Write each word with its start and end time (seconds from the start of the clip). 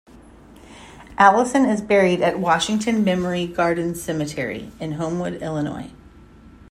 Allison 1.19 1.63
is 1.65 1.79
buried 1.79 2.23
at 2.23 2.39
Washington 2.39 3.03
Memory 3.03 3.45
Gardens 3.45 4.01
Cemetery 4.01 4.71
in 4.79 4.93
Homewood, 4.93 5.43
Illinois. 5.43 5.91